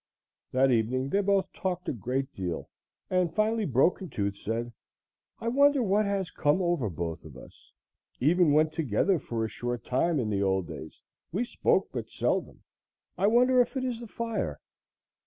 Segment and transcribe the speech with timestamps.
[0.51, 2.71] That evening they both talked a great deal,
[3.11, 4.73] and finally Broken Tooth said:
[5.39, 7.71] "I wonder what has come over both of us.
[8.19, 12.63] Even when together for a short time in the old days, we spoke but seldom.
[13.15, 14.59] I wonder if it is the fire."